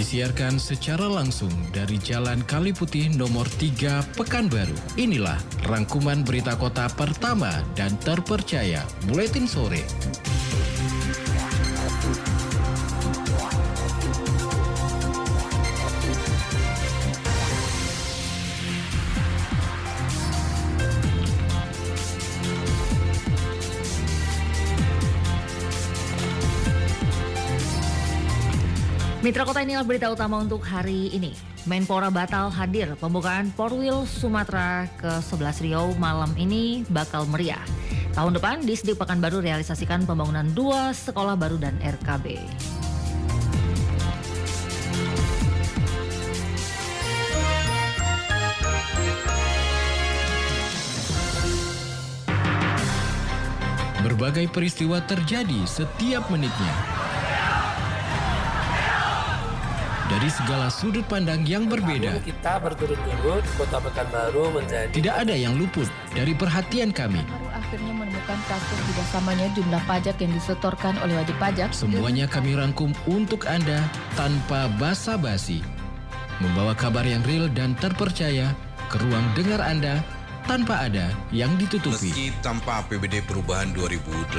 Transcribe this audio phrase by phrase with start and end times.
[0.00, 4.96] Disiarkan secara langsung dari Jalan Kali Putih nomor 3 Pekanbaru.
[4.96, 5.36] Inilah
[5.68, 9.84] rangkuman berita kota pertama dan terpercaya Buletin Sore.
[29.20, 31.36] Mitra Kota inilah berita utama untuk hari ini.
[31.68, 37.60] Menpora batal hadir pembukaan Porwil Sumatera ke-11 Riau malam ini bakal meriah.
[38.16, 42.40] Tahun depan di Sedik Pekanbaru realisasikan pembangunan dua sekolah baru dan RKB.
[54.00, 57.09] Berbagai peristiwa terjadi setiap menitnya.
[60.10, 65.54] Dari segala sudut pandang yang berbeda, Namun kita berturut-turut Kota Pekanbaru menjadi tidak ada yang
[65.54, 67.22] luput dari perhatian kami.
[67.22, 71.70] Baru akhirnya menemukan kasus tidak samanya jumlah pajak yang disetorkan oleh wajib pajak.
[71.70, 73.86] Semuanya kami rangkum untuk Anda
[74.18, 75.62] tanpa basa-basi.
[76.42, 78.50] Membawa kabar yang real dan terpercaya
[78.90, 80.02] ke ruang dengar Anda
[80.46, 82.12] tanpa ada yang ditutupi.
[82.12, 84.36] Meski tanpa APBD perubahan 2018,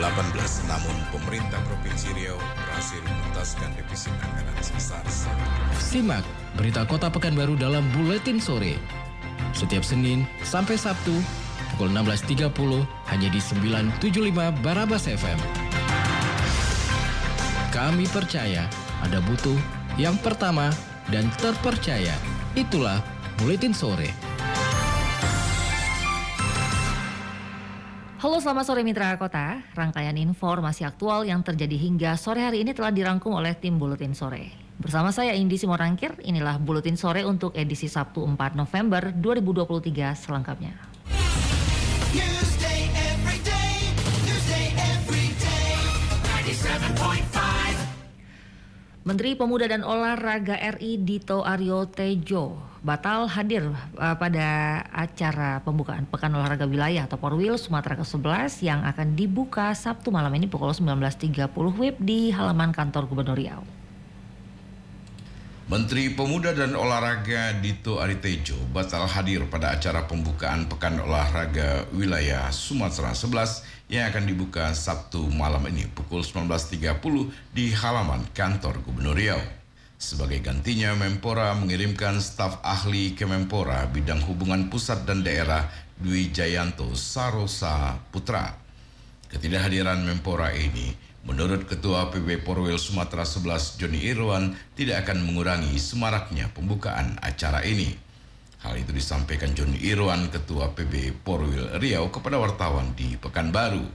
[0.65, 5.03] namun pemerintah Provinsi Riau berhasil menuntaskan defisit anggaran sebesar
[5.77, 6.25] Simak
[6.57, 8.79] berita Kota Pekanbaru dalam Buletin Sore.
[9.51, 11.13] Setiap Senin sampai Sabtu
[11.75, 12.47] pukul 16.30
[13.11, 15.39] hanya di 975 Barabas FM.
[17.71, 18.67] Kami percaya
[19.01, 19.57] Anda butuh
[19.95, 20.71] yang pertama
[21.09, 22.15] dan terpercaya.
[22.55, 22.99] Itulah
[23.39, 24.30] Buletin Sore.
[28.21, 29.65] Halo selamat sore Mitra Kota.
[29.73, 34.53] Rangkaian informasi aktual yang terjadi hingga sore hari ini telah dirangkum oleh tim Buletin Sore.
[34.77, 40.77] Bersama saya Indi Simorangkir, inilah Buletin Sore untuk edisi Sabtu 4 November 2023 selengkapnya.
[42.13, 43.89] Newsday every day.
[44.29, 45.81] Newsday every day.
[46.45, 49.01] 97.5.
[49.01, 53.69] Menteri Pemuda dan Olahraga RI Dito Aryo Tejo batal hadir
[54.01, 60.09] uh, pada acara pembukaan Pekan Olahraga Wilayah atau Porwil Sumatera ke-11 yang akan dibuka Sabtu
[60.09, 63.61] malam ini pukul 19.30 WIB di halaman kantor Gubernur Riau.
[65.69, 73.13] Menteri Pemuda dan Olahraga Dito Aritejo batal hadir pada acara pembukaan Pekan Olahraga Wilayah Sumatera
[73.15, 76.81] 11 yang akan dibuka Sabtu malam ini pukul 19.30
[77.53, 79.60] di halaman kantor Gubernur Riau.
[80.01, 85.69] Sebagai gantinya, Mempora mengirimkan staf ahli Kemenpora bidang hubungan pusat dan daerah
[86.01, 88.49] Dwi Jayanto Sarosa Putra.
[89.29, 90.89] Ketidakhadiran Mempora ini
[91.21, 97.93] menurut Ketua PB Porwil Sumatera 11 Joni Irwan tidak akan mengurangi semaraknya pembukaan acara ini.
[98.65, 103.85] Hal itu disampaikan Joni Irwan Ketua PB Porwil Riau kepada wartawan di Pekanbaru.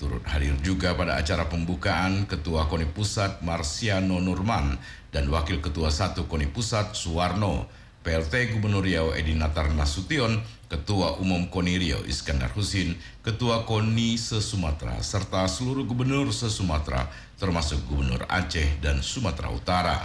[0.00, 4.74] Turut hadir juga pada acara pembukaan Ketua KONI Pusat Marsiano Nurman
[5.12, 7.68] dan Wakil Ketua 1 KONI Pusat Suwarno,
[8.02, 14.98] PLT Gubernur Riau Edi Natar Nasution, Ketua Umum KONI Riau Iskandar Husin, Ketua KONI se-Sumatera,
[15.04, 17.06] serta seluruh gubernur se-Sumatera,
[17.36, 19.98] termasuk Gubernur Aceh dan Sumatera Utara.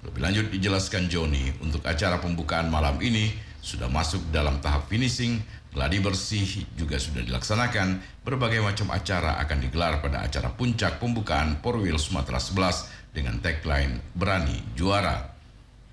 [0.00, 5.44] Lebih lanjut dijelaskan Joni, untuk acara pembukaan malam ini sudah masuk dalam tahap finishing,
[5.76, 12.00] gladi bersih juga sudah dilaksanakan, berbagai macam acara akan digelar pada acara puncak pembukaan Porwil
[12.00, 15.30] Sumatera 11 dengan tagline Berani Juara.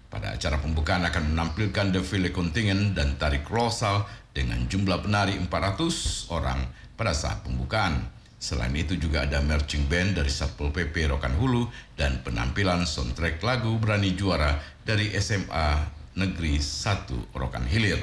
[0.08, 6.64] Pada acara pembukaan akan menampilkan defile kontingen dan tarik kolosal dengan jumlah penari 400 orang
[6.96, 8.08] pada saat pembukaan.
[8.38, 11.68] Selain itu juga ada marching band dari Satpol PP Rokan Hulu
[11.98, 17.98] dan penampilan soundtrack lagu Berani Juara dari SMA Negeri 1 Rokan Hilir.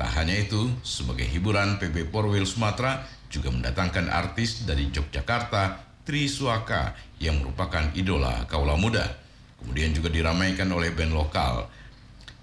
[0.00, 5.76] Tak hanya itu, sebagai hiburan PB Porwil Sumatera juga mendatangkan artis dari Yogyakarta,
[6.08, 9.04] Tri Suaka yang merupakan idola kaula muda.
[9.60, 11.68] Kemudian juga diramaikan oleh band lokal.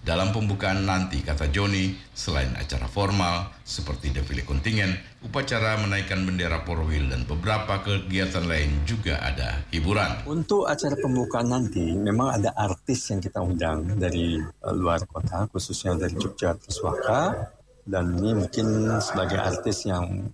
[0.08, 7.12] Dalam pembukaan nanti, kata Joni, selain acara formal seperti defile kontingen, upacara menaikkan bendera Porwil
[7.12, 10.24] dan beberapa kegiatan lain juga ada hiburan.
[10.24, 16.00] Untuk acara pembukaan nanti, memang ada artis yang kita undang dari uh, luar kota, khususnya
[16.00, 17.52] dari Jogja Priswaka.
[17.88, 20.28] Dan ini mungkin sebagai artis yang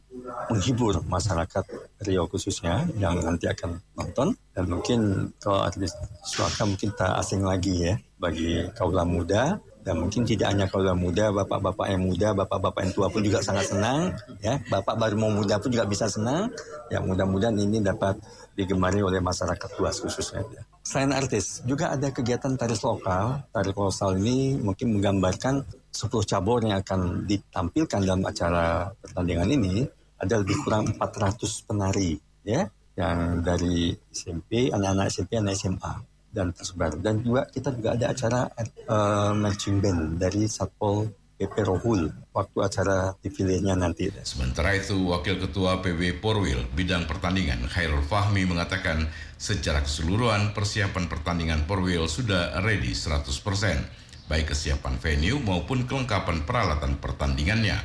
[0.50, 1.66] menghibur masyarakat
[2.04, 4.34] Riau khususnya yang nanti akan nonton.
[4.52, 5.94] Dan mungkin kalau artis
[6.26, 11.28] Suaka mungkin tak asing lagi ya bagi kaula muda dan mungkin tidak hanya kaula muda,
[11.36, 14.56] bapak-bapak yang muda, bapak-bapak yang tua pun juga sangat senang, ya.
[14.72, 16.48] Bapak baru mau muda pun juga bisa senang.
[16.88, 18.16] Ya, mudah-mudahan ini dapat
[18.56, 20.40] digemari oleh masyarakat luas khususnya.
[20.56, 20.64] Ya.
[20.88, 23.44] Selain artis, juga ada kegiatan tari lokal.
[23.52, 29.86] Tari lokal ini mungkin menggambarkan 10 cabur yang akan ditampilkan dalam acara pertandingan ini
[30.18, 35.94] ada lebih kurang 400 penari ya yang dari SMP, anak-anak SMP, anak SMA
[36.34, 36.98] dan tersebar.
[36.98, 38.42] Dan juga kita juga ada acara
[38.90, 44.10] uh, marching band dari Satpol PP Rohul waktu acara defilenya nanti.
[44.22, 51.66] Sementara itu, Wakil Ketua PB Porwil bidang pertandingan Khairul Fahmi mengatakan secara keseluruhan persiapan pertandingan
[51.66, 53.34] Porwil sudah ready 100%,
[54.28, 57.80] baik kesiapan venue maupun kelengkapan peralatan pertandingannya.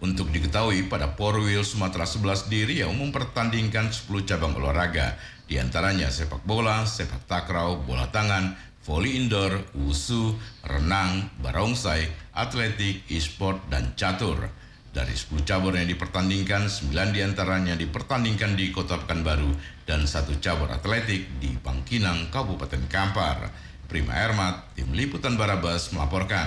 [0.00, 6.40] Untuk diketahui, pada Porwil Sumatera 11 di Riau mempertandingkan 10 cabang olahraga, di antaranya sepak
[6.48, 10.32] bola, sepak takraw, bola tangan, voli indoor, wusu,
[10.64, 14.48] renang, barongsai, atletik, e-sport, dan catur.
[14.90, 19.52] Dari 10 cabur yang dipertandingkan, 9 di antaranya dipertandingkan di Kota Pekanbaru
[19.84, 23.69] dan satu cabur atletik di Bangkinang, Kabupaten Kampar.
[23.90, 26.46] Prima Ermat, Tim Liputan Barabas melaporkan.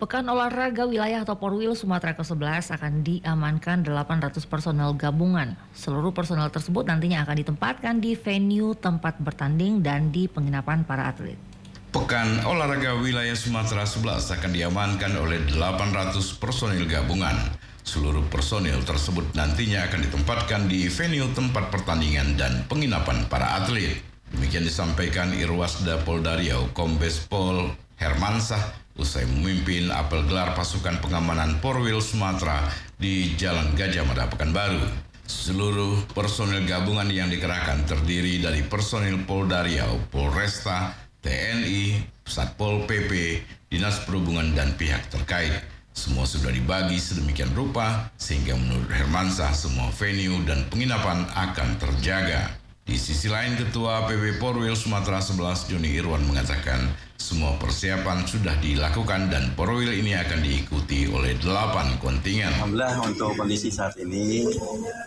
[0.00, 5.60] Pekan Olahraga Wilayah atau Porwil Sumatera ke-11 akan diamankan 800 personel gabungan.
[5.76, 11.53] Seluruh personel tersebut nantinya akan ditempatkan di venue tempat bertanding dan di penginapan para atlet.
[11.94, 17.38] Pekan Olahraga Wilayah Sumatera 11 akan diamankan oleh 800 personil gabungan.
[17.86, 24.02] Seluruh personil tersebut nantinya akan ditempatkan di venue tempat pertandingan dan penginapan para atlet.
[24.34, 32.02] Demikian disampaikan Irwasda Polda Riau Kombes Pol Hermansah usai memimpin apel gelar pasukan pengamanan Porwil
[32.02, 34.82] Sumatera di Jalan Gajah Mada Pekanbaru.
[35.30, 43.40] Seluruh personil gabungan yang dikerahkan terdiri dari personil Polda Riau, Polresta, TNI, Satpol PP,
[43.72, 45.56] Dinas Perhubungan dan pihak terkait.
[45.96, 52.52] Semua sudah dibagi sedemikian rupa sehingga menurut Hermansah semua venue dan penginapan akan terjaga.
[52.84, 59.32] Di sisi lain, Ketua PB Porwil Sumatera 11 Joni Irwan mengatakan semua persiapan sudah dilakukan
[59.32, 62.52] dan Porwil ini akan diikuti oleh delapan kontingen.
[62.60, 64.44] Alhamdulillah untuk kondisi saat ini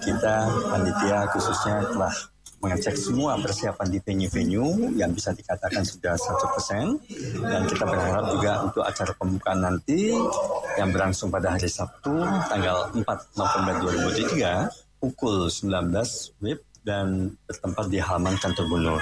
[0.01, 2.15] kita panitia khususnya telah
[2.57, 8.83] mengecek semua persiapan di venue-venue yang bisa dikatakan sudah 100% dan kita berharap juga untuk
[8.83, 10.17] acara pembukaan nanti
[10.77, 12.17] yang berlangsung pada hari Sabtu
[12.49, 13.05] tanggal 4
[13.37, 13.73] November
[14.17, 15.93] 2023 pukul 19
[16.41, 19.01] WIB dan bertempat di halaman kantor gubernur.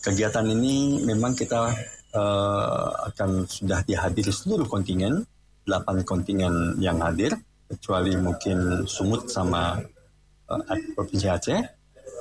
[0.00, 1.72] Kegiatan ini memang kita
[2.16, 5.22] uh, akan sudah dihadiri seluruh kontingen,
[5.68, 7.36] 8 kontingen yang hadir,
[7.70, 9.78] kecuali mungkin Sumut sama
[10.50, 10.62] uh,
[10.96, 11.79] Provinsi Aceh.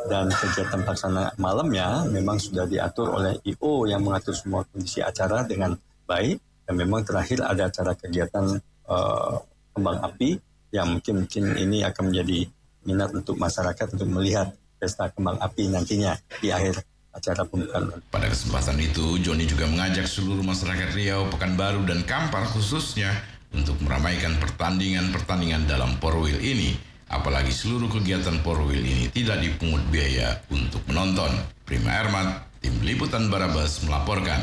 [0.10, 5.78] Dan kegiatan pelaksana malamnya memang sudah diatur oleh IO yang mengatur semua kondisi acara dengan
[6.10, 6.66] baik.
[6.66, 8.58] Dan memang terakhir ada acara kegiatan
[8.90, 9.38] uh,
[9.74, 10.38] kembang api
[10.74, 12.46] yang mungkin mungkin ini akan menjadi
[12.86, 17.90] minat untuk masyarakat untuk melihat pesta kembang api nantinya di akhir acara pembukaan.
[18.14, 23.12] Pada kesempatan itu, Joni juga mengajak seluruh masyarakat Riau, Pekanbaru, dan Kampar khususnya
[23.50, 26.89] untuk meramaikan pertandingan-pertandingan dalam Porwil ini.
[27.10, 31.34] Apalagi seluruh kegiatan Porwil ini tidak dipungut biaya untuk menonton.
[31.66, 34.40] Prima Ermat, Tim Liputan Barabas melaporkan.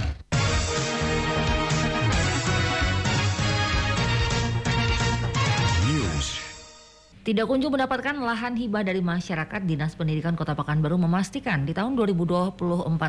[7.26, 12.54] Tidak kunjung mendapatkan lahan hibah dari masyarakat, Dinas Pendidikan Kota Pekanbaru memastikan di tahun 2024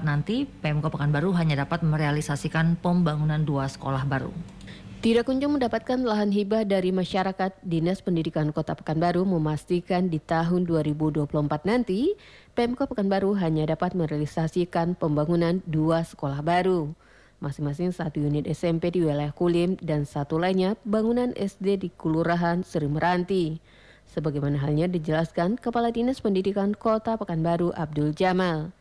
[0.02, 4.57] nanti PMK Pekanbaru hanya dapat merealisasikan pembangunan dua sekolah baru.
[4.98, 11.30] Tidak kunjung mendapatkan lahan hibah dari masyarakat, Dinas Pendidikan Kota Pekanbaru memastikan di tahun 2024
[11.70, 12.18] nanti
[12.58, 16.98] PMK Pekanbaru hanya dapat merealisasikan pembangunan dua sekolah baru.
[17.38, 22.90] Masing-masing satu unit SMP di wilayah Kulim dan satu lainnya bangunan SD di Kelurahan Seri
[22.90, 23.62] Meranti
[24.10, 28.74] sebagaimana halnya dijelaskan Kepala Dinas Pendidikan Kota Pekanbaru Abdul Jamal.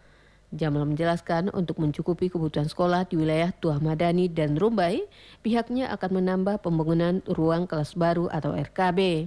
[0.55, 5.03] Jamal menjelaskan untuk mencukupi kebutuhan sekolah di wilayah Tuah Madani dan Rumbai,
[5.43, 9.27] pihaknya akan menambah pembangunan ruang kelas baru atau RKB.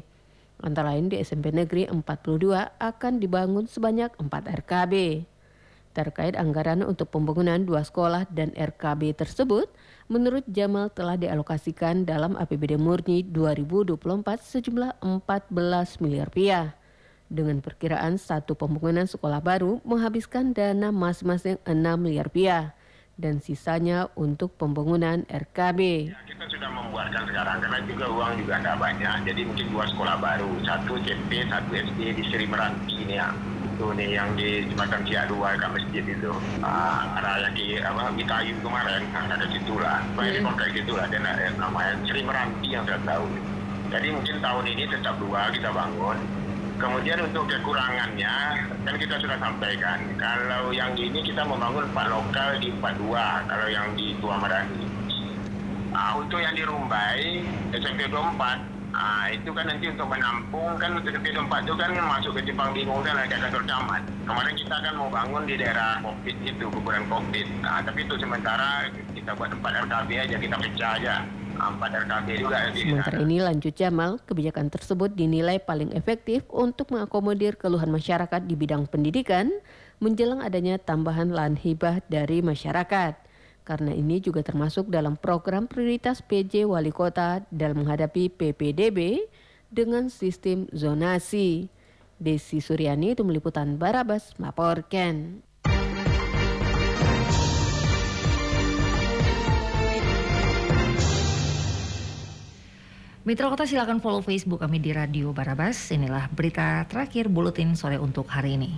[0.64, 5.24] Antara lain di SMP Negeri 42 akan dibangun sebanyak 4 RKB.
[5.92, 9.68] Terkait anggaran untuk pembangunan dua sekolah dan RKB tersebut,
[10.08, 14.00] menurut Jamal telah dialokasikan dalam APBD murni 2024
[14.40, 16.79] sejumlah 14 miliar rupiah.
[17.30, 22.74] Dengan perkiraan satu pembangunan sekolah baru menghabiskan dana masing-masing 6 miliar rupiah
[23.22, 26.10] dan sisanya untuk pembangunan RKB.
[26.26, 29.16] Kita sudah membuatkan sekarang karena juga uang juga tidak banyak.
[29.30, 33.30] Jadi mungkin dua sekolah baru, satu CP, satu SD di Sri Meranti ini ya.
[33.78, 36.34] Itu nih yang di Jembatan Siak dua kat masjid itu.
[36.66, 40.02] Ah, ada yang di apa di kayu kemarin, ah, ada situ lah.
[40.18, 41.06] Banyak di kontrak situ lah.
[41.12, 43.30] Dan ada namanya Sri Meranti yang saya tahu.
[43.94, 46.18] Jadi mungkin tahun ini tetap dua kita bangun.
[46.80, 48.36] Kemudian untuk kekurangannya,
[48.88, 50.00] kan kita sudah sampaikan.
[50.16, 53.20] Kalau yang ini kita membangun empat lokal di 42,
[53.52, 54.88] kalau yang di Tua Madani.
[55.92, 57.44] Ah, untuk yang di Rumbai,
[57.76, 58.64] SMP 24,
[58.96, 63.04] ah, itu kan nanti untuk menampung, kan SMP 24 itu kan masuk ke Jepang Bingung
[63.04, 64.02] dan agak kantor camat.
[64.24, 67.48] Kemarin kita kan mau bangun di daerah COVID itu, kuburan COVID.
[67.68, 71.16] Ah, tapi itu sementara kita buat tempat RKB aja, kita pecah aja.
[71.60, 78.56] Di Sementara ini lanjut Jamal, kebijakan tersebut dinilai paling efektif untuk mengakomodir keluhan masyarakat di
[78.56, 79.51] bidang pendidikan
[80.00, 83.20] menjelang adanya tambahan lahan hibah dari masyarakat.
[83.68, 89.28] Karena ini juga termasuk dalam program prioritas PJ Wali Kota dalam menghadapi PPDB
[89.70, 91.70] dengan sistem zonasi.
[92.20, 95.39] Desi Suryani itu meliputan Barabas melaporkan.
[103.28, 105.92] Mitra Kota silakan follow Facebook kami di Radio Barabas.
[105.92, 108.72] Inilah berita terakhir buletin sore untuk hari ini.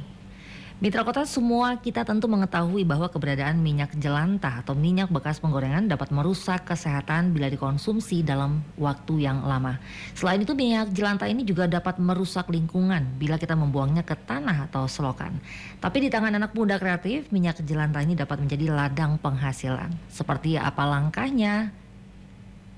[0.82, 6.10] Mitra Kota semua kita tentu mengetahui bahwa keberadaan minyak jelantah atau minyak bekas penggorengan dapat
[6.10, 9.78] merusak kesehatan bila dikonsumsi dalam waktu yang lama.
[10.18, 14.90] Selain itu minyak jelantah ini juga dapat merusak lingkungan bila kita membuangnya ke tanah atau
[14.90, 15.38] selokan.
[15.78, 19.94] Tapi di tangan anak muda kreatif, minyak jelantah ini dapat menjadi ladang penghasilan.
[20.10, 21.78] Seperti apa langkahnya?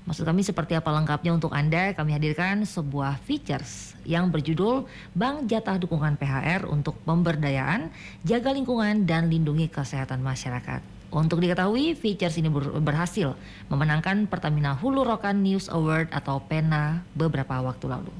[0.04, 4.84] Maksud kami seperti apa lengkapnya untuk Anda, kami hadirkan sebuah features yang berjudul
[5.16, 7.88] Bank Jatah Dukungan PHR untuk Pemberdayaan,
[8.20, 10.84] Jaga Lingkungan, dan Lindungi Kesehatan Masyarakat.
[11.08, 13.32] Untuk diketahui, features ini ber- berhasil
[13.72, 18.12] memenangkan Pertamina Hulu Rokan News Award atau PENA beberapa waktu lalu.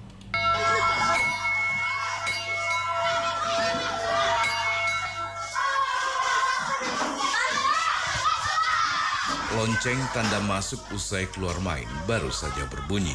[9.54, 13.14] Lonceng tanda masuk usai keluar main baru saja berbunyi.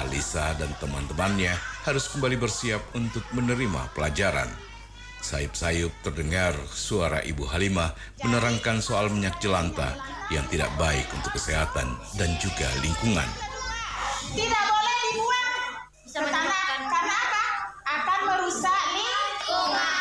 [0.00, 1.52] Alisa dan teman-temannya
[1.84, 4.48] harus kembali bersiap untuk menerima pelajaran.
[5.20, 7.92] Sayup-sayup terdengar suara Ibu Halimah
[8.24, 9.92] menerangkan soal minyak jelantah
[10.32, 13.28] yang tidak baik untuk kesehatan dan juga lingkungan.
[14.32, 15.56] Tidak boleh dibuang
[16.24, 17.44] tanah karena apa?
[17.84, 19.92] Akan merusak lingkungan.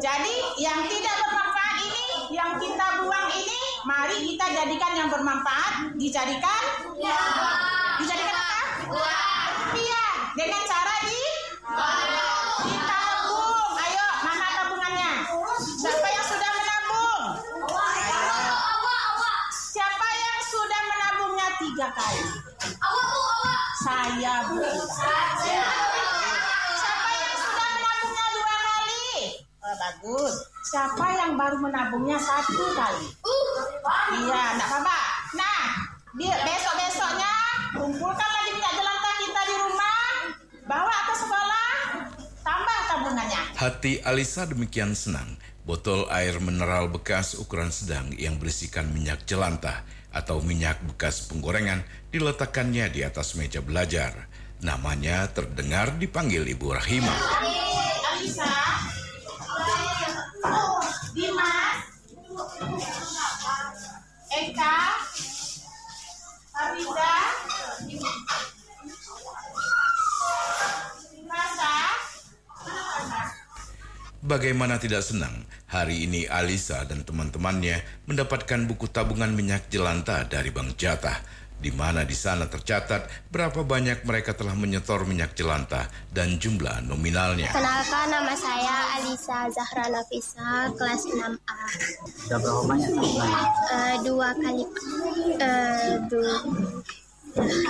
[0.00, 6.62] Jadi yang tidak bermanfaat ini, yang kita buang ini, mari jadikan yang bermanfaat, dijadikan
[8.00, 8.62] dijadikan apa?
[9.76, 10.04] Iya,
[10.34, 11.22] dengan cara di
[12.66, 13.72] ditabung.
[13.78, 15.12] Ayo, mana tabungannya?
[15.60, 17.22] Siapa yang sudah menabung?
[19.54, 22.24] Siapa yang sudah menabungnya tiga kali?
[23.80, 24.60] Saya bu.
[26.70, 29.08] Siapa yang sudah menabungnya dua kali?
[29.60, 30.34] Oh, bagus.
[30.70, 33.19] Siapa yang baru menabungnya satu kali?
[34.10, 34.98] Iya, enggak apa-apa.
[35.38, 35.60] Nah,
[36.18, 37.34] dia besok-besoknya
[37.78, 40.10] kumpulkan lagi minyak jelantah kita di rumah,
[40.66, 41.70] bawa ke sekolah,
[42.42, 43.42] tambah tabungannya.
[43.56, 45.38] Hati Alisa demikian senang.
[45.60, 52.90] Botol air mineral bekas ukuran sedang yang berisikan minyak jelantah atau minyak bekas penggorengan diletakkannya
[52.90, 54.26] di atas meja belajar.
[54.60, 57.14] Namanya terdengar dipanggil Ibu Rahima.
[58.20, 58.50] Alisa,
[74.20, 80.78] Bagaimana tidak senang, hari ini Alisa dan teman-temannya mendapatkan buku tabungan minyak jelantah dari Bank
[80.78, 81.18] Jatah,
[81.60, 87.52] di mana di sana tercatat berapa banyak mereka telah menyetor minyak jelantah dan jumlah nominalnya.
[87.52, 91.58] Kenalkan nama saya Alisa Zahra Nafisa, kelas 6A.
[92.24, 92.90] Sudah berapa banyak?
[93.70, 94.64] Eh, dua kali,
[95.36, 96.34] eh, dua,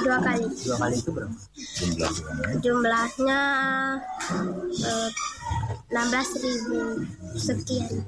[0.06, 0.46] dua kali.
[0.54, 1.34] Dua kali itu berapa?
[1.82, 2.12] Jumlah
[2.62, 3.42] Jumlahnya
[4.86, 5.10] eh,
[5.90, 6.78] 16 ribu
[7.34, 8.06] sekian.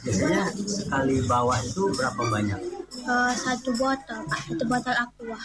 [0.00, 2.60] Biasanya sekali bawa itu berapa banyak?
[2.90, 4.22] Eh, satu botol.
[4.28, 5.38] Satu botol aqua.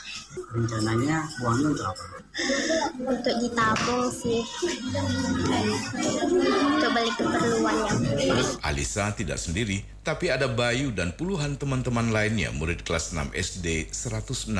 [0.55, 2.24] Rencananya uangnya untuk apa?
[2.99, 4.43] Untuk ditabung sih.
[6.67, 8.59] Untuk beli keperluannya.
[8.59, 14.51] Alisa tidak sendiri, tapi ada Bayu dan puluhan teman-teman lainnya murid kelas 6 SD 162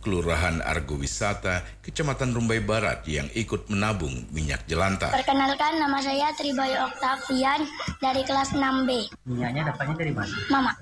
[0.00, 5.12] Kelurahan Argo Wisata, Kecamatan Rumbai Barat yang ikut menabung minyak jelantah.
[5.12, 7.68] Perkenalkan nama saya Tribayu Oktavian
[8.00, 9.12] dari kelas 6B.
[9.28, 10.32] Minyaknya dapatnya dari mana?
[10.48, 10.72] Mama.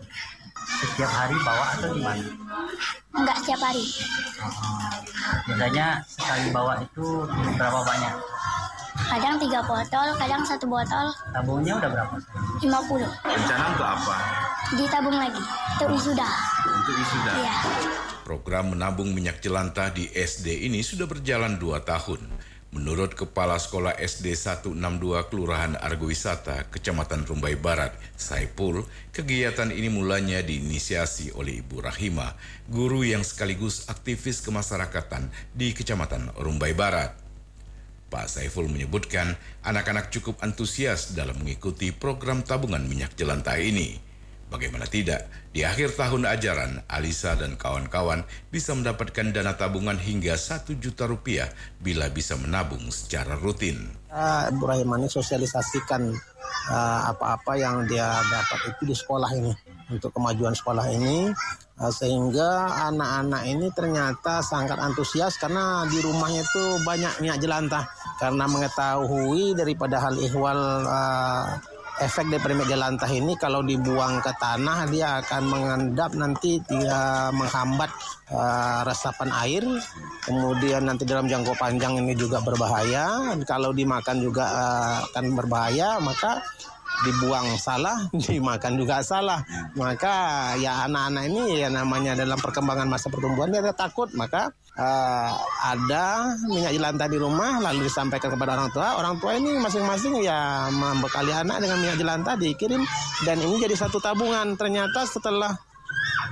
[0.66, 2.24] Setiap hari bawa atau gimana?
[3.14, 3.84] Enggak setiap hari.
[5.46, 7.06] Biasanya sekali bawa itu
[7.56, 8.14] berapa banyak?
[9.06, 12.14] Kadang tiga botol, kadang satu botol, Tabungnya udah berapa?
[12.58, 13.06] 50.
[13.22, 14.14] Rencana untuk apa?
[14.74, 15.42] Ditabung lagi.
[15.78, 16.28] Untuk wisuda.
[16.66, 17.32] Untuk wisuda.
[17.38, 17.56] Iya.
[18.26, 22.18] Program menabung minyak jelantah di SD ini sudah berjalan dua tahun.
[22.76, 24.76] Menurut Kepala Sekolah SD 162
[25.32, 28.84] Kelurahan Argowisata, Kecamatan Rumbai Barat, Saipul,
[29.16, 32.36] kegiatan ini mulanya diinisiasi oleh Ibu Rahima,
[32.68, 37.16] guru yang sekaligus aktivis kemasyarakatan di Kecamatan Rumbai Barat.
[38.12, 44.05] Pak Saiful menyebutkan anak-anak cukup antusias dalam mengikuti program tabungan minyak jelantah ini.
[44.46, 48.22] Bagaimana tidak, di akhir tahun ajaran, Alisa dan kawan-kawan
[48.54, 51.50] bisa mendapatkan dana tabungan hingga 1 juta rupiah
[51.82, 53.90] bila bisa menabung secara rutin.
[54.14, 56.14] uh, Bu Rahimani sosialisasikan
[56.70, 59.52] uh, apa-apa yang dia dapat itu di sekolah ini
[59.90, 61.30] untuk kemajuan sekolah ini
[61.82, 67.84] uh, sehingga anak-anak ini ternyata sangat antusias karena di rumahnya itu banyak minyak jelantah
[68.18, 71.58] karena mengetahui daripada hal ihwal uh,
[72.02, 77.88] efek dari jelantah ini kalau dibuang ke tanah dia akan mengendap nanti dia menghambat
[78.32, 79.64] uh, resapan air.
[80.26, 83.36] Kemudian nanti dalam jangka panjang ini juga berbahaya.
[83.48, 86.44] Kalau dimakan juga uh, akan berbahaya maka
[87.04, 89.42] dibuang salah dimakan juga salah.
[89.76, 94.08] Maka ya anak-anak ini ya namanya dalam perkembangan masa pertumbuhan dia takut.
[94.16, 94.48] Maka
[94.78, 98.88] uh, ada minyak jelantah di rumah lalu disampaikan kepada orang tua.
[98.96, 102.80] Orang tua ini masing-masing ya membekali anak dengan minyak jelantah dikirim.
[103.26, 104.56] Dan ini jadi satu tabungan.
[104.56, 105.52] Ternyata setelah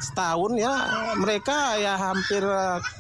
[0.01, 0.73] setahun ya.
[1.19, 2.43] Mereka ya hampir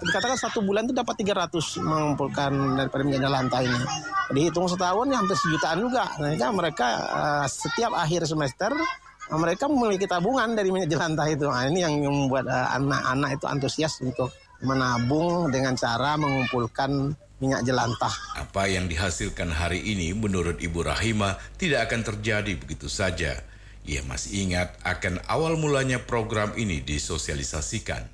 [0.03, 3.81] dikatakan satu bulan itu dapat 300 mengumpulkan daripada minyak jelantah ini.
[4.35, 6.05] Dihitung setahun ya hampir sejutaan juga.
[6.19, 8.71] Mereka mereka eh, setiap akhir semester
[9.33, 11.49] mereka memiliki tabungan dari minyak jelantah itu.
[11.49, 14.29] Nah, ini yang membuat eh, anak-anak itu antusias untuk
[14.65, 18.13] menabung dengan cara mengumpulkan minyak jelantah.
[18.39, 23.43] Apa yang dihasilkan hari ini menurut Ibu Rahima tidak akan terjadi begitu saja.
[23.85, 28.09] Ia masih ingat akan awal mulanya program ini disosialisasikan.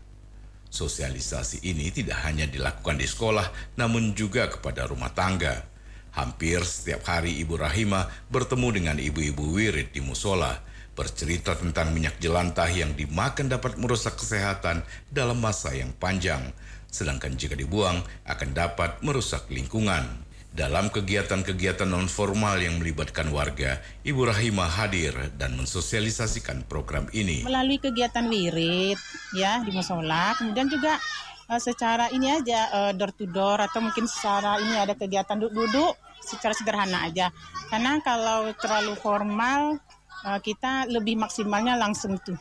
[0.71, 5.67] Sosialisasi ini tidak hanya dilakukan di sekolah, namun juga kepada rumah tangga.
[6.11, 10.59] Hampir setiap hari Ibu Rahima bertemu dengan ibu-ibu wirid di musola,
[10.99, 16.51] bercerita tentang minyak jelantah yang dimakan dapat merusak kesehatan dalam masa yang panjang,
[16.91, 20.03] sedangkan jika dibuang akan dapat merusak lingkungan.
[20.51, 27.47] Dalam kegiatan-kegiatan non-formal yang melibatkan warga, Ibu Rahima hadir dan mensosialisasikan program ini.
[27.47, 28.99] melalui kegiatan wirid
[29.39, 30.99] ya di musola kemudian juga
[31.47, 35.95] eh, secara ini aja eh, door to door atau mungkin secara ini ada kegiatan duduk-duduk
[36.19, 37.31] secara sederhana aja
[37.71, 39.79] karena kalau terlalu formal
[40.27, 42.37] eh, kita lebih maksimalnya langsung tuh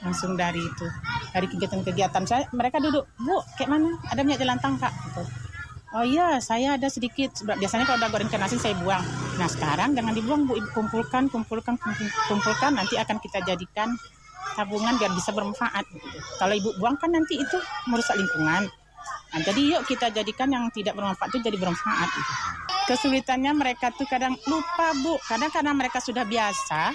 [0.00, 0.86] langsung dari itu
[1.36, 5.45] dari kegiatan-kegiatan saya mereka duduk bu kayak mana ada minyak jelantang kak gitu.
[5.94, 7.30] Oh iya, saya ada sedikit.
[7.46, 9.06] Biasanya kalau udah goreng ikan asin saya buang.
[9.38, 12.74] Nah sekarang jangan dibuang bu, kumpulkan, kumpulkan, kumpul- kumpulkan.
[12.74, 13.94] Nanti akan kita jadikan
[14.58, 15.86] tabungan biar bisa bermanfaat.
[15.94, 16.08] gitu.
[16.42, 18.66] Kalau ibu buang kan nanti itu merusak lingkungan.
[19.30, 22.08] Nah, jadi yuk kita jadikan yang tidak bermanfaat itu jadi bermanfaat.
[22.10, 22.32] gitu.
[22.90, 25.18] Kesulitannya mereka tuh kadang lupa bu.
[25.22, 26.90] Kadang karena mereka sudah biasa,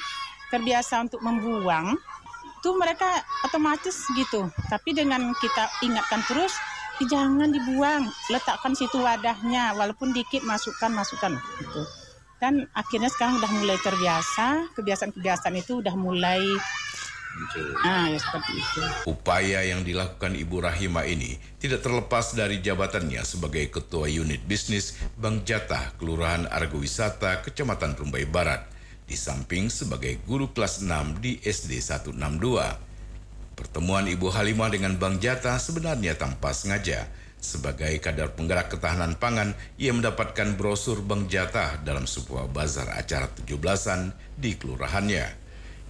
[0.51, 1.95] terbiasa untuk membuang,
[2.59, 4.51] tuh mereka otomatis gitu.
[4.67, 6.53] Tapi dengan kita ingatkan terus,
[7.01, 11.81] "Ih, jangan dibuang, letakkan situ wadahnya, walaupun dikit masukkan masukkan gitu.
[12.37, 16.41] Dan akhirnya sekarang udah mulai terbiasa, kebiasaan-kebiasaan itu udah mulai
[17.87, 18.81] ah ya seperti itu.
[19.07, 25.47] Upaya yang dilakukan Ibu Rahima ini tidak terlepas dari jabatannya sebagai Ketua Unit Bisnis Bank
[25.47, 28.67] Jatah Kelurahan Argowisata Kecamatan Rumbai Barat,
[29.07, 32.90] di samping sebagai guru kelas 6 di SD 162.
[33.61, 37.05] Pertemuan Ibu Halimah dengan Bank Jatah sebenarnya tanpa sengaja.
[37.37, 44.17] Sebagai kadar penggerak ketahanan pangan, ia mendapatkan brosur Bank Jatah dalam sebuah bazar acara 17-an
[44.33, 45.37] di kelurahannya.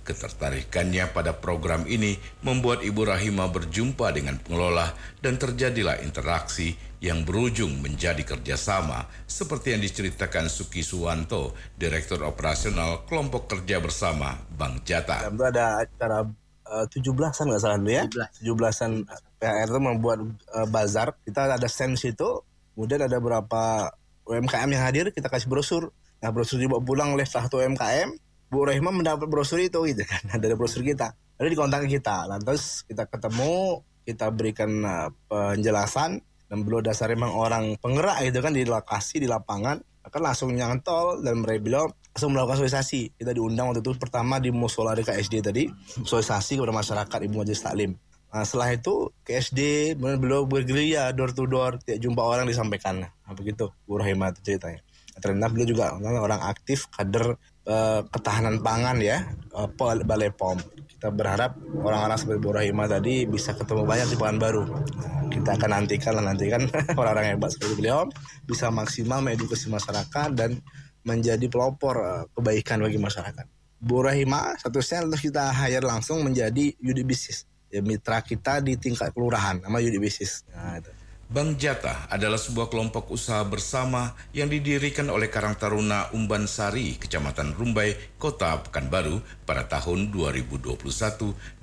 [0.03, 4.91] Ketertarikannya pada program ini membuat Ibu Rahima berjumpa dengan pengelola
[5.23, 13.47] dan terjadilah interaksi yang berujung menjadi kerjasama seperti yang diceritakan Suki Suwanto, Direktur Operasional Kelompok
[13.47, 15.31] Kerja Bersama Bank Jatah.
[15.31, 16.27] Itu ada acara
[16.71, 18.03] eh, 17-an nggak salah dulu ya?
[18.07, 18.91] 17-an
[19.37, 21.13] PHR itu membuat eh, bazar.
[21.27, 22.41] Kita ada stand situ,
[22.73, 23.91] kemudian ada beberapa
[24.25, 25.91] UMKM yang hadir, kita kasih brosur.
[26.21, 28.09] Nah brosur dibawa pulang oleh salah satu UMKM,
[28.47, 31.11] Bu Rahima mendapat brosur itu gitu kan, dari brosur kita.
[31.41, 37.65] Lalu dikontak kita, lantas kita ketemu, kita berikan eh, penjelasan, dan beliau dasarnya memang orang
[37.79, 39.79] penggerak gitu kan di lokasi, di lapangan.
[40.01, 43.15] Akan langsung nyantol dan mereka bilang langsung melakukan sosialisasi.
[43.21, 45.69] Kita diundang waktu itu pertama di Musola di KSD tadi,
[46.01, 47.91] sosialisasi kepada masyarakat Ibu Majelis Taklim.
[48.31, 49.59] Nah, setelah itu ke SD,
[49.99, 53.03] kemudian beliau bergerilya door to door, tiap jumpa orang disampaikan.
[53.03, 54.79] Nah, begitu Bu Rahima itu ceritanya.
[55.19, 57.35] Ternyata beliau juga orang aktif kader
[57.67, 59.35] eh, ketahanan pangan ya,
[59.75, 60.55] Pol- Balai POM.
[61.01, 64.69] Kita berharap orang-orang seperti Bu Rahima tadi bisa ketemu banyak di Pekanbaru.
[64.69, 66.61] Nah, kita akan nantikan lah nantikan
[67.01, 68.05] orang-orang hebat seperti beliau
[68.45, 70.61] bisa maksimal mengedukasi masyarakat dan
[71.01, 73.49] menjadi pelopor eh, kebaikan bagi masyarakat.
[73.81, 77.49] Bu Rahima statusnya harus kita hire langsung menjadi unit bisnis.
[77.73, 80.45] Ya, mitra kita di tingkat kelurahan nama unit bisnis.
[80.53, 81.00] Nah, itu.
[81.31, 87.55] Bank Jatah adalah sebuah kelompok usaha bersama yang didirikan oleh Karang Taruna Umban Sari, Kecamatan
[87.55, 90.75] Rumbai, Kota Pekanbaru pada tahun 2021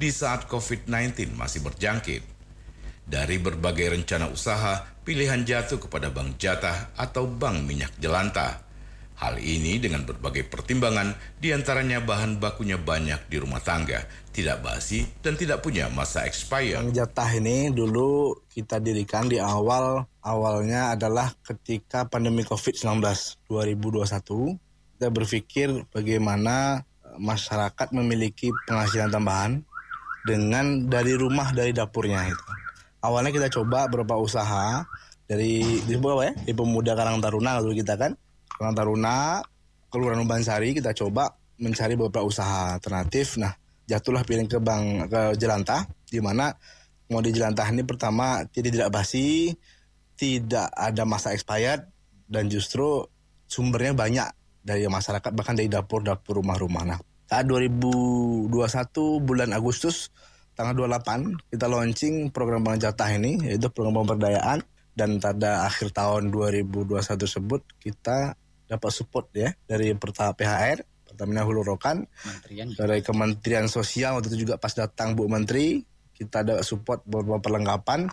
[0.00, 2.24] di saat COVID-19 masih berjangkit.
[3.04, 8.67] Dari berbagai rencana usaha, pilihan jatuh kepada Bank Jatah atau Bank Minyak Jelantah.
[9.18, 11.10] Hal ini dengan berbagai pertimbangan,
[11.42, 16.78] di antaranya bahan bakunya banyak di rumah tangga, tidak basi, dan tidak punya masa expire.
[16.78, 23.02] Bank Jatah ini dulu kita dirikan di awal awalnya adalah ketika pandemi COVID-19
[23.50, 24.54] 2021.
[24.94, 29.66] Kita berpikir bagaimana eh, masyarakat memiliki penghasilan tambahan
[30.22, 32.46] dengan dari rumah dari dapurnya itu.
[33.02, 34.86] Awalnya kita coba beberapa usaha
[35.26, 36.34] dari di apa ya?
[36.38, 38.14] Di Pemuda Karang Taruna dulu kita kan.
[38.58, 39.38] Karang Taruna,
[39.86, 41.30] Kelurahan Umbansari kita coba
[41.62, 43.38] mencari beberapa usaha alternatif.
[43.38, 43.54] Nah,
[43.86, 46.50] jatuhlah pilihan ke Bank ke Jelantah di mana
[47.06, 49.54] mau di Jelantah ini pertama tidak tidak basi,
[50.18, 51.86] tidak ada masa expired
[52.26, 53.06] dan justru
[53.46, 54.28] sumbernya banyak
[54.60, 56.82] dari masyarakat bahkan dari dapur-dapur rumah-rumah.
[56.82, 56.98] Nah,
[57.30, 58.50] saat 2021
[59.22, 60.10] bulan Agustus
[60.58, 64.60] tanggal 28 kita launching program Bank Jatah ini yaitu program pemberdayaan
[64.98, 68.34] dan pada akhir tahun 2021 tersebut kita
[68.68, 72.04] dapat support ya dari pertama PHR Pertamina Hulu Rokan
[72.76, 75.80] dari Kementerian Sosial waktu itu juga pas datang Bu Menteri
[76.18, 78.10] kita ada support beberapa perlengkapan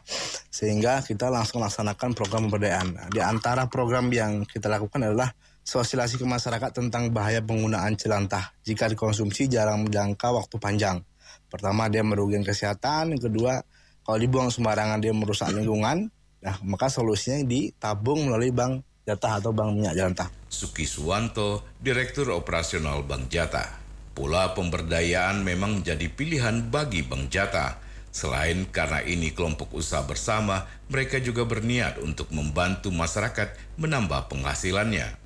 [0.53, 2.87] sehingga kita langsung laksanakan program pemberdayaan.
[2.93, 5.33] Nah, di antara program yang kita lakukan adalah
[5.65, 11.01] sosialisasi ke masyarakat tentang bahaya penggunaan jelantah jika dikonsumsi jarang menjangka waktu panjang.
[11.49, 13.65] Pertama dia merugikan kesehatan, kedua
[14.05, 16.05] kalau dibuang sembarangan dia merusak lingkungan.
[16.45, 20.27] Nah, maka solusinya ditabung melalui bank jatah atau bank minyak jelantah.
[20.49, 23.77] Suki Suwanto, Direktur Operasional Bank Jatah.
[24.17, 27.77] Pola pemberdayaan memang menjadi pilihan bagi Bank Jatah.
[28.09, 35.19] Selain karena ini kelompok usaha bersama, mereka juga berniat untuk membantu masyarakat menambah penghasilannya.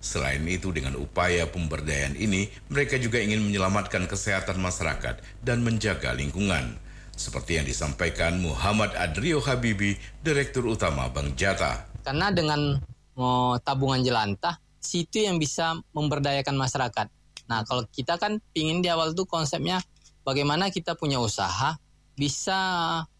[0.00, 6.78] Selain itu, dengan upaya pemberdayaan ini, mereka juga ingin menyelamatkan kesehatan masyarakat dan menjaga lingkungan.
[7.18, 11.84] Seperti yang disampaikan Muhammad Adrio Habibi, Direktur Utama Bank Jatah.
[12.00, 12.80] Karena dengan
[13.20, 17.06] mau tabungan jelantah, situ yang bisa memberdayakan masyarakat.
[17.52, 19.84] Nah, kalau kita kan pingin di awal tuh konsepnya
[20.24, 21.76] bagaimana kita punya usaha
[22.16, 22.58] bisa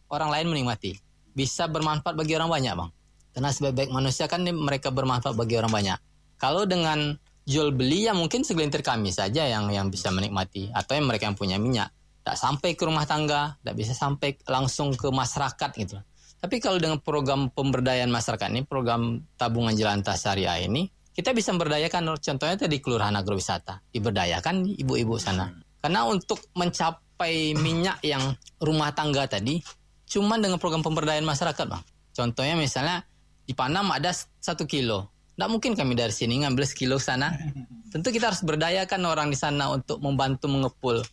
[0.08, 0.96] orang lain menikmati,
[1.36, 2.90] bisa bermanfaat bagi orang banyak, bang.
[3.30, 5.98] Karena sebaik-baik manusia kan mereka bermanfaat bagi orang banyak.
[6.40, 11.06] Kalau dengan jual beli ya mungkin segelintir kami saja yang yang bisa menikmati atau yang
[11.06, 11.92] mereka yang punya minyak,
[12.24, 15.98] tak sampai ke rumah tangga, tak bisa sampai langsung ke masyarakat gitu.
[16.40, 22.16] Tapi kalau dengan program pemberdayaan masyarakat ini, program tabungan jelantah syariah ini, kita bisa memberdayakan
[22.16, 25.52] contohnya tadi kelurahan agrowisata, diberdayakan ibu-ibu sana.
[25.84, 29.60] Karena untuk mencapai minyak yang rumah tangga tadi,
[30.08, 31.84] cuma dengan program pemberdayaan masyarakat, bang.
[32.16, 33.04] Contohnya misalnya
[33.44, 34.08] di Panam ada
[34.40, 37.36] satu kilo, tidak mungkin kami dari sini ngambil sekilo sana.
[37.92, 41.04] Tentu kita harus berdayakan orang di sana untuk membantu mengepul.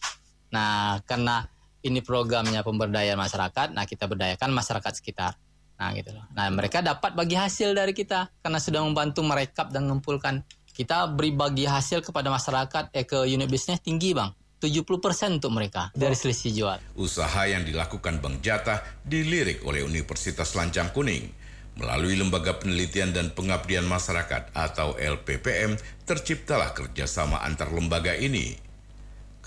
[0.56, 1.48] Nah, karena
[1.88, 5.40] ini programnya pemberdayaan masyarakat, nah kita berdayakan masyarakat sekitar.
[5.78, 6.26] Nah, gitu loh.
[6.34, 10.42] Nah, mereka dapat bagi hasil dari kita karena sudah membantu merekap dan mengumpulkan.
[10.74, 14.34] Kita beri bagi hasil kepada masyarakat eh ke unit bisnis tinggi, Bang.
[14.58, 16.78] 70% untuk mereka dari selisih jual.
[16.98, 21.30] Usaha yang dilakukan Bank Jatah dilirik oleh Universitas Lancang Kuning.
[21.78, 25.78] Melalui Lembaga Penelitian dan Pengabdian Masyarakat atau LPPM,
[26.10, 28.67] terciptalah kerjasama antar lembaga ini.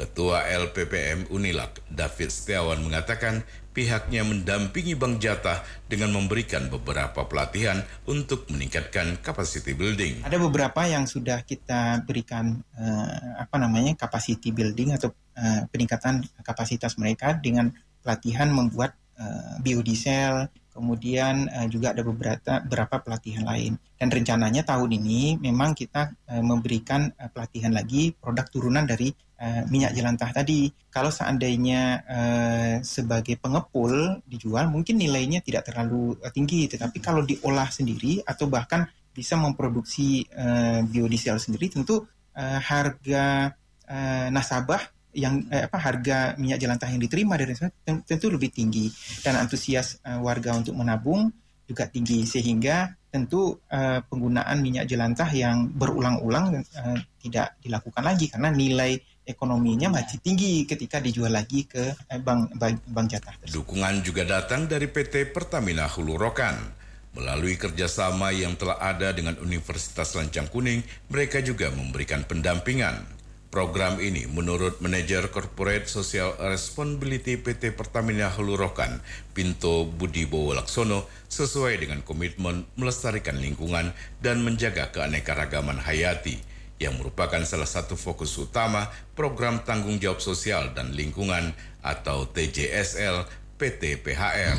[0.00, 3.44] Ketua LPPM Unilak, David Setiawan mengatakan
[3.76, 5.60] pihaknya mendampingi Bank Jatah
[5.92, 10.24] dengan memberikan beberapa pelatihan untuk meningkatkan capacity building.
[10.24, 16.96] Ada beberapa yang sudah kita berikan eh, apa namanya capacity building atau eh, peningkatan kapasitas
[16.96, 17.68] mereka dengan
[18.00, 23.76] pelatihan membuat eh, biodiesel, kemudian eh, juga ada beberapa beberapa pelatihan lain.
[23.98, 29.62] Dan rencananya tahun ini memang kita eh, memberikan eh, pelatihan lagi produk turunan dari eh,
[29.68, 30.70] minyak jelantah tadi.
[30.88, 38.22] Kalau seandainya eh, sebagai pengepul dijual, mungkin nilainya tidak terlalu tinggi, tetapi kalau diolah sendiri
[38.24, 42.06] atau bahkan bisa memproduksi uh, biodiesel sendiri tentu
[42.38, 43.52] uh, harga
[43.90, 44.80] uh, nasabah
[45.14, 48.86] yang eh, apa harga minyak jelantah yang diterima dari tentu lebih tinggi
[49.26, 51.30] dan antusias uh, warga untuk menabung
[51.66, 58.54] juga tinggi sehingga tentu uh, penggunaan minyak jelantah yang berulang-ulang uh, tidak dilakukan lagi karena
[58.54, 58.98] nilai
[59.30, 63.34] ekonominya masih tinggi ketika dijual lagi ke eh, bank bank, bank jatah.
[63.46, 66.82] Dukungan juga datang dari PT Pertamina Hulu Rokan.
[67.10, 70.78] Melalui kerjasama yang telah ada dengan Universitas Lancang Kuning,
[71.10, 73.19] mereka juga memberikan pendampingan.
[73.50, 79.02] Program ini menurut manajer Corporate Social Responsibility PT Pertamina Hulu Rokan,
[79.34, 83.90] Pinto Budi Bowo Laksono, sesuai dengan komitmen melestarikan lingkungan
[84.22, 86.38] dan menjaga keanekaragaman hayati,
[86.78, 88.86] yang merupakan salah satu fokus utama
[89.18, 91.50] program tanggung jawab sosial dan lingkungan
[91.82, 93.26] atau TJSL
[93.58, 94.58] PT PHR.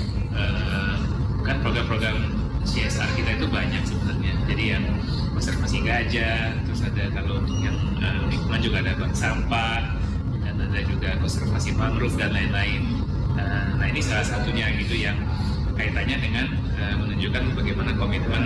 [1.47, 4.33] kan program-program CSR kita itu banyak sebenarnya.
[4.45, 4.83] Jadi yang
[5.33, 9.81] konservasi gajah, terus ada kalau untuk yang uh, lingkungan juga ada bank sampah,
[10.45, 13.01] dan ada juga konservasi mangrove dan lain-lain.
[13.33, 15.17] Uh, nah ini salah satunya gitu yang
[15.73, 16.45] kaitannya dengan
[16.77, 18.43] uh, menunjukkan bagaimana komitmen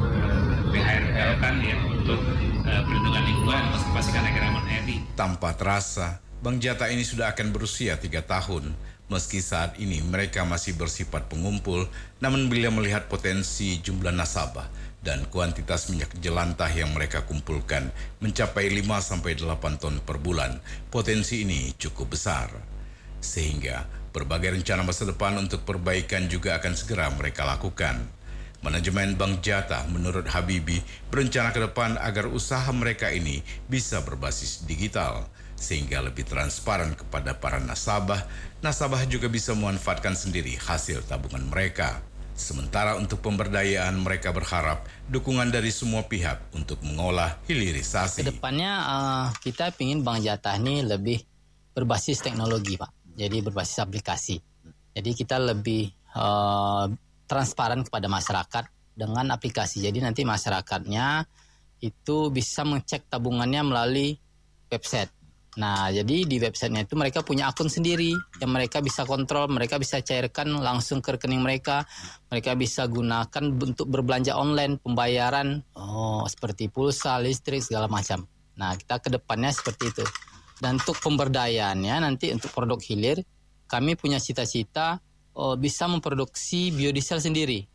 [0.00, 2.20] uh, PHR kan ya untuk
[2.62, 4.96] perlindungan lingkungan, konservasi keanekaragaman hayati.
[5.18, 8.72] Tanpa terasa, Bank Jata ini sudah akan berusia tiga tahun.
[9.12, 11.84] Meski saat ini mereka masih bersifat pengumpul,
[12.24, 14.64] namun bila melihat potensi jumlah nasabah
[15.04, 17.92] dan kuantitas minyak jelantah yang mereka kumpulkan
[18.24, 19.36] mencapai 5-8
[19.76, 20.56] ton per bulan,
[20.88, 22.56] potensi ini cukup besar.
[23.20, 23.84] Sehingga
[24.16, 28.00] berbagai rencana masa depan untuk perbaikan juga akan segera mereka lakukan.
[28.64, 30.80] Manajemen Bank Jatah menurut Habibi
[31.12, 35.28] berencana ke depan agar usaha mereka ini bisa berbasis digital
[35.62, 38.26] sehingga lebih transparan kepada para nasabah.
[38.58, 42.02] Nasabah juga bisa memanfaatkan sendiri hasil tabungan mereka.
[42.34, 48.26] Sementara untuk pemberdayaan mereka berharap dukungan dari semua pihak untuk mengolah hilirisasi.
[48.26, 51.22] Ke depannya uh, kita ingin Bank Jatah ini lebih
[51.70, 53.14] berbasis teknologi Pak.
[53.14, 54.36] Jadi berbasis aplikasi.
[54.92, 55.86] Jadi kita lebih
[56.18, 56.90] uh,
[57.30, 58.64] transparan kepada masyarakat
[58.96, 59.84] dengan aplikasi.
[59.84, 61.24] Jadi nanti masyarakatnya
[61.84, 64.16] itu bisa mengecek tabungannya melalui
[64.72, 65.21] website.
[65.52, 70.00] Nah, jadi di websitenya itu mereka punya akun sendiri yang mereka bisa kontrol, mereka bisa
[70.00, 71.84] cairkan langsung ke rekening mereka,
[72.32, 78.24] mereka bisa gunakan untuk berbelanja online, pembayaran, oh seperti pulsa, listrik segala macam.
[78.56, 80.04] Nah, kita ke depannya seperti itu.
[80.56, 83.20] Dan untuk pemberdayaannya nanti untuk produk hilir,
[83.68, 85.04] kami punya cita-cita
[85.36, 87.68] oh, bisa memproduksi biodiesel sendiri.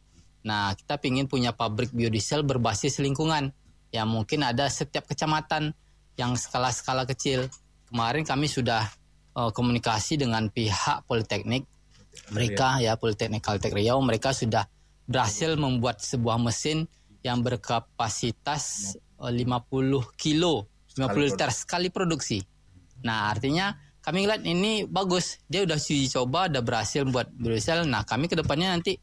[0.49, 3.53] Nah, kita ingin punya pabrik biodiesel berbasis lingkungan
[3.93, 5.77] yang mungkin ada setiap kecamatan
[6.17, 7.45] yang skala-skala kecil
[7.87, 8.83] kemarin kami sudah
[9.37, 11.63] uh, komunikasi dengan pihak Politeknik.
[12.33, 14.65] Mereka ya Politeknik Kaltek Riau mereka sudah
[15.07, 16.89] berhasil membuat sebuah mesin
[17.23, 22.41] yang berkapasitas uh, 50 kilo 50 liter sekali produksi.
[23.05, 25.37] Nah artinya kami lihat ini bagus.
[25.45, 27.85] Dia udah uji coba udah berhasil buat biodiesel.
[27.85, 28.97] Nah kami ke depannya nanti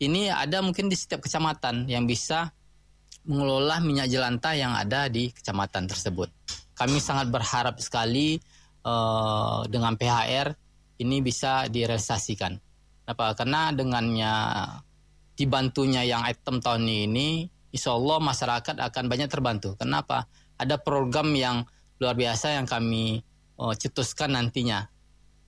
[0.00, 2.56] ini ada mungkin di setiap kecamatan yang bisa
[3.28, 6.30] mengelola minyak jelantah yang ada di kecamatan tersebut
[6.76, 8.36] kami sangat berharap sekali
[8.84, 10.52] uh, dengan PHR
[11.00, 12.56] ini bisa direalisasikan.
[13.08, 13.32] Apa?
[13.32, 14.32] Karena dengannya
[15.36, 19.76] dibantunya yang item tahun ini, insya Allah masyarakat akan banyak terbantu.
[19.76, 20.28] Kenapa?
[20.56, 21.64] Ada program yang
[22.00, 23.24] luar biasa yang kami
[23.60, 24.88] uh, cetuskan nantinya,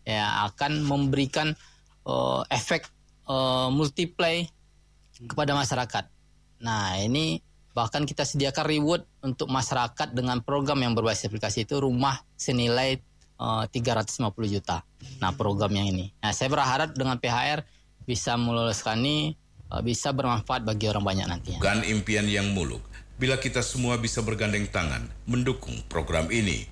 [0.05, 1.53] ya akan memberikan
[2.09, 2.89] uh, efek
[3.29, 4.45] uh, multiply
[5.29, 6.05] kepada masyarakat.
[6.65, 7.41] Nah ini
[7.79, 12.99] bahkan kita sediakan reward untuk masyarakat dengan program yang berbasis aplikasi itu rumah senilai
[13.39, 14.83] uh, 350 juta.
[15.23, 16.11] Nah program yang ini.
[16.19, 17.63] Nah saya berharap dengan PHR
[18.03, 19.39] bisa meluluskan ini
[19.71, 21.63] uh, bisa bermanfaat bagi orang banyak nantinya.
[21.63, 22.83] Bukan impian yang muluk.
[23.15, 26.67] Bila kita semua bisa bergandeng tangan mendukung program ini.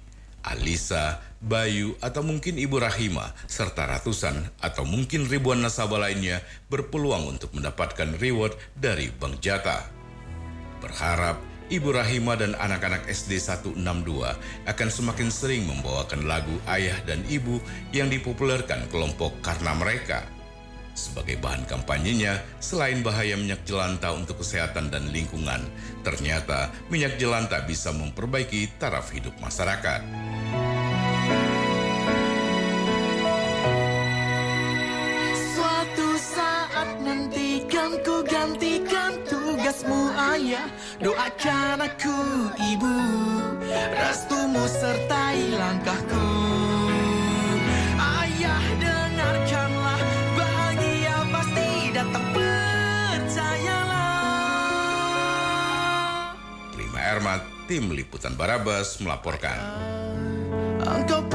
[0.46, 6.38] Alisa, Bayu, atau mungkin Ibu Rahima, serta ratusan atau mungkin ribuan nasabah lainnya
[6.70, 9.95] berpeluang untuk mendapatkan reward dari Bank Jatah.
[10.80, 13.74] Berharap Ibu Rahima dan anak-anak SD 162
[14.70, 17.58] akan semakin sering membawakan lagu ayah dan ibu
[17.90, 20.22] yang dipopulerkan kelompok karena mereka.
[20.96, 25.60] Sebagai bahan kampanyenya, selain bahaya minyak jelantah untuk kesehatan dan lingkungan,
[26.00, 30.00] ternyata minyak jelantah bisa memperbaiki taraf hidup masyarakat.
[39.76, 40.64] Tugasmu ayah
[40.96, 42.16] Doakan aku
[42.56, 42.96] ibu.
[43.92, 46.28] Restumu sertai langkahku.
[48.00, 50.00] Ayah dengarkanlah.
[50.32, 52.24] Bahagia pasti datang.
[52.32, 54.00] Percayalah.
[57.68, 59.60] Tim Liputan Barabas melaporkan.
[60.80, 61.25] Engkau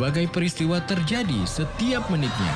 [0.00, 2.54] Berbagai peristiwa terjadi setiap menitnya.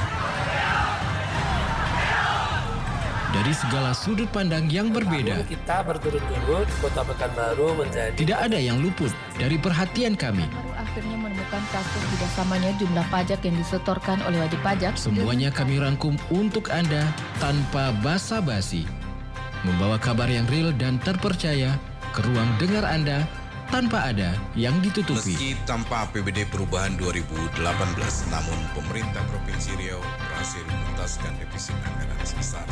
[3.37, 8.81] Dari segala sudut pandang yang berbeda, Namun kita berturut-turut Kota Pekanbaru menjadi tidak ada yang
[8.81, 10.49] luput dari perhatian kami.
[10.73, 14.97] akhirnya menemukan kasus tidak samanya jumlah pajak yang disetorkan oleh wajib pajak.
[14.97, 17.05] Semuanya kami rangkum untuk Anda
[17.45, 18.89] tanpa basa-basi.
[19.69, 21.77] Membawa kabar yang real dan terpercaya
[22.17, 23.29] ke ruang dengar Anda
[23.71, 25.37] tanpa ada yang ditutupi.
[25.37, 27.61] Meski tanpa APBD perubahan 2018,
[28.29, 32.67] namun pemerintah Provinsi Riau berhasil menuntaskan defisit anggaran sebesar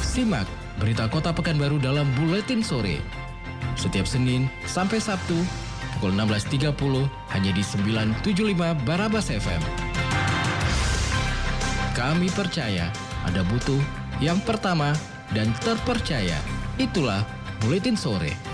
[0.00, 0.48] Simak
[0.80, 3.02] berita Kota Pekanbaru dalam Buletin Sore.
[3.74, 5.36] Setiap Senin sampai Sabtu
[5.98, 6.70] pukul 16.30
[7.34, 9.62] hanya di 975 Barabas FM.
[11.94, 12.90] Kami percaya
[13.24, 13.78] Anda butuh
[14.18, 14.94] yang pertama
[15.30, 16.38] dan terpercaya.
[16.78, 17.22] Itulah
[17.62, 18.53] Buletin Sore.